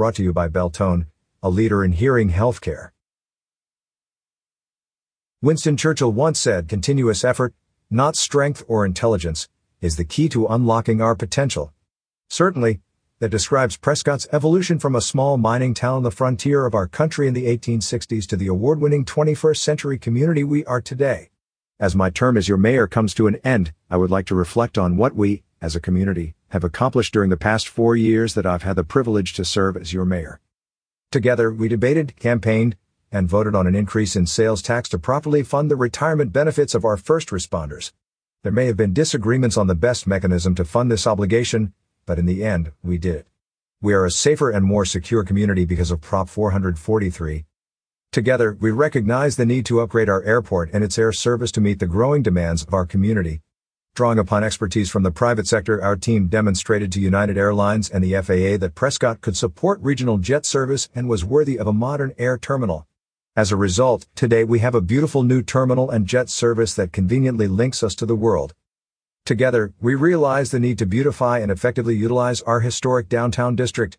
brought 0.00 0.14
to 0.14 0.22
you 0.22 0.32
by 0.32 0.48
Beltone, 0.48 1.04
a 1.42 1.50
leader 1.50 1.84
in 1.84 1.92
hearing 1.92 2.30
healthcare. 2.30 2.88
Winston 5.42 5.76
Churchill 5.76 6.10
once 6.10 6.40
said 6.40 6.70
continuous 6.70 7.22
effort, 7.22 7.52
not 7.90 8.16
strength 8.16 8.64
or 8.66 8.86
intelligence, 8.86 9.46
is 9.82 9.96
the 9.96 10.04
key 10.06 10.26
to 10.30 10.46
unlocking 10.46 11.02
our 11.02 11.14
potential. 11.14 11.74
Certainly, 12.30 12.80
that 13.18 13.28
describes 13.28 13.76
Prescott's 13.76 14.26
evolution 14.32 14.78
from 14.78 14.96
a 14.96 15.02
small 15.02 15.36
mining 15.36 15.74
town 15.74 15.96
on 15.96 16.02
the 16.02 16.10
frontier 16.10 16.64
of 16.64 16.74
our 16.74 16.88
country 16.88 17.28
in 17.28 17.34
the 17.34 17.44
1860s 17.54 18.26
to 18.28 18.38
the 18.38 18.46
award-winning 18.46 19.04
21st 19.04 19.58
century 19.58 19.98
community 19.98 20.42
we 20.42 20.64
are 20.64 20.80
today. 20.80 21.28
As 21.78 21.94
my 21.94 22.08
term 22.08 22.38
as 22.38 22.48
your 22.48 22.56
mayor 22.56 22.86
comes 22.86 23.12
to 23.12 23.26
an 23.26 23.36
end, 23.44 23.74
I 23.90 23.98
would 23.98 24.10
like 24.10 24.24
to 24.28 24.34
reflect 24.34 24.78
on 24.78 24.96
what 24.96 25.14
we, 25.14 25.42
as 25.60 25.76
a 25.76 25.80
community, 25.80 26.34
have 26.48 26.64
accomplished 26.64 27.12
during 27.12 27.30
the 27.30 27.36
past 27.36 27.68
four 27.68 27.96
years 27.96 28.34
that 28.34 28.46
I've 28.46 28.62
had 28.62 28.76
the 28.76 28.84
privilege 28.84 29.34
to 29.34 29.44
serve 29.44 29.76
as 29.76 29.92
your 29.92 30.04
mayor. 30.04 30.40
Together, 31.10 31.52
we 31.52 31.68
debated, 31.68 32.16
campaigned, 32.16 32.76
and 33.12 33.28
voted 33.28 33.54
on 33.54 33.66
an 33.66 33.74
increase 33.74 34.16
in 34.16 34.26
sales 34.26 34.62
tax 34.62 34.88
to 34.88 34.98
properly 34.98 35.42
fund 35.42 35.70
the 35.70 35.76
retirement 35.76 36.32
benefits 36.32 36.74
of 36.74 36.84
our 36.84 36.96
first 36.96 37.28
responders. 37.30 37.92
There 38.42 38.52
may 38.52 38.66
have 38.66 38.76
been 38.76 38.94
disagreements 38.94 39.56
on 39.56 39.66
the 39.66 39.74
best 39.74 40.06
mechanism 40.06 40.54
to 40.54 40.64
fund 40.64 40.90
this 40.90 41.06
obligation, 41.06 41.74
but 42.06 42.18
in 42.18 42.26
the 42.26 42.44
end, 42.44 42.72
we 42.82 42.96
did 42.96 43.16
it. 43.16 43.26
We 43.82 43.92
are 43.94 44.04
a 44.04 44.10
safer 44.10 44.50
and 44.50 44.64
more 44.64 44.84
secure 44.84 45.24
community 45.24 45.64
because 45.64 45.90
of 45.90 46.00
Prop 46.00 46.28
443. 46.28 47.44
Together, 48.12 48.56
we 48.60 48.70
recognize 48.70 49.36
the 49.36 49.46
need 49.46 49.64
to 49.66 49.80
upgrade 49.80 50.08
our 50.08 50.22
airport 50.24 50.70
and 50.72 50.82
its 50.82 50.98
air 50.98 51.12
service 51.12 51.52
to 51.52 51.60
meet 51.60 51.78
the 51.78 51.86
growing 51.86 52.22
demands 52.22 52.62
of 52.62 52.74
our 52.74 52.84
community. 52.84 53.40
Drawing 53.94 54.20
upon 54.20 54.44
expertise 54.44 54.88
from 54.88 55.02
the 55.02 55.10
private 55.10 55.48
sector, 55.48 55.82
our 55.82 55.96
team 55.96 56.28
demonstrated 56.28 56.92
to 56.92 57.00
United 57.00 57.36
Airlines 57.36 57.90
and 57.90 58.02
the 58.02 58.14
FAA 58.14 58.56
that 58.58 58.74
Prescott 58.74 59.20
could 59.20 59.36
support 59.36 59.80
regional 59.82 60.16
jet 60.16 60.46
service 60.46 60.88
and 60.94 61.08
was 61.08 61.24
worthy 61.24 61.58
of 61.58 61.66
a 61.66 61.72
modern 61.72 62.14
air 62.16 62.38
terminal. 62.38 62.86
As 63.36 63.50
a 63.50 63.56
result, 63.56 64.06
today 64.14 64.44
we 64.44 64.60
have 64.60 64.76
a 64.76 64.80
beautiful 64.80 65.24
new 65.24 65.42
terminal 65.42 65.90
and 65.90 66.06
jet 66.06 66.30
service 66.30 66.74
that 66.74 66.92
conveniently 66.92 67.48
links 67.48 67.82
us 67.82 67.94
to 67.96 68.06
the 68.06 68.14
world. 68.14 68.54
Together, 69.26 69.72
we 69.80 69.96
realize 69.96 70.50
the 70.50 70.60
need 70.60 70.78
to 70.78 70.86
beautify 70.86 71.40
and 71.40 71.50
effectively 71.50 71.96
utilize 71.96 72.42
our 72.42 72.60
historic 72.60 73.08
downtown 73.08 73.56
district. 73.56 73.98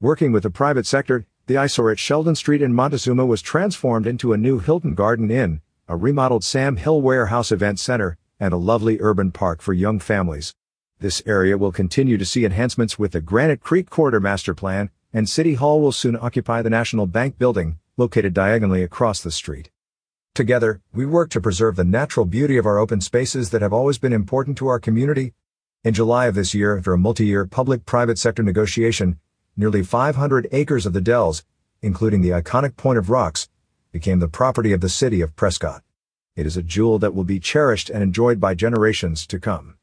Working 0.00 0.32
with 0.32 0.44
the 0.44 0.50
private 0.50 0.86
sector, 0.86 1.26
the 1.46 1.56
eyesore 1.56 1.90
at 1.90 1.98
Sheldon 1.98 2.36
Street 2.36 2.62
in 2.62 2.74
Montezuma 2.74 3.26
was 3.26 3.42
transformed 3.42 4.06
into 4.06 4.32
a 4.32 4.38
new 4.38 4.60
Hilton 4.60 4.94
Garden 4.94 5.30
Inn, 5.30 5.60
a 5.88 5.96
remodeled 5.96 6.44
Sam 6.44 6.76
Hill 6.76 7.02
Warehouse 7.02 7.52
Event 7.52 7.80
Center, 7.80 8.16
and 8.42 8.52
a 8.52 8.56
lovely 8.56 8.98
urban 9.00 9.30
park 9.30 9.62
for 9.62 9.72
young 9.72 10.00
families. 10.00 10.52
This 10.98 11.22
area 11.26 11.56
will 11.56 11.70
continue 11.70 12.18
to 12.18 12.24
see 12.24 12.44
enhancements 12.44 12.98
with 12.98 13.12
the 13.12 13.20
Granite 13.20 13.60
Creek 13.60 13.88
Corridor 13.88 14.18
Master 14.18 14.52
Plan, 14.52 14.90
and 15.12 15.28
City 15.28 15.54
Hall 15.54 15.80
will 15.80 15.92
soon 15.92 16.18
occupy 16.20 16.60
the 16.60 16.68
National 16.68 17.06
Bank 17.06 17.38
Building, 17.38 17.78
located 17.96 18.34
diagonally 18.34 18.82
across 18.82 19.20
the 19.20 19.30
street. 19.30 19.70
Together, 20.34 20.80
we 20.92 21.06
work 21.06 21.30
to 21.30 21.40
preserve 21.40 21.76
the 21.76 21.84
natural 21.84 22.26
beauty 22.26 22.56
of 22.56 22.66
our 22.66 22.78
open 22.78 23.00
spaces 23.00 23.50
that 23.50 23.62
have 23.62 23.72
always 23.72 23.98
been 23.98 24.12
important 24.12 24.58
to 24.58 24.66
our 24.66 24.80
community. 24.80 25.34
In 25.84 25.94
July 25.94 26.26
of 26.26 26.34
this 26.34 26.52
year, 26.52 26.76
after 26.76 26.92
a 26.92 26.98
multi-year 26.98 27.46
public-private 27.46 28.18
sector 28.18 28.42
negotiation, 28.42 29.20
nearly 29.56 29.84
500 29.84 30.48
acres 30.50 30.84
of 30.84 30.94
the 30.94 31.00
Dells, 31.00 31.44
including 31.80 32.22
the 32.22 32.30
iconic 32.30 32.76
Point 32.76 32.98
of 32.98 33.08
Rocks, 33.08 33.48
became 33.92 34.18
the 34.18 34.26
property 34.26 34.72
of 34.72 34.80
the 34.80 34.88
city 34.88 35.20
of 35.20 35.36
Prescott. 35.36 35.84
It 36.34 36.46
is 36.46 36.56
a 36.56 36.62
jewel 36.62 36.98
that 37.00 37.14
will 37.14 37.24
be 37.24 37.38
cherished 37.38 37.90
and 37.90 38.02
enjoyed 38.02 38.40
by 38.40 38.54
generations 38.54 39.26
to 39.26 39.38
come. 39.38 39.76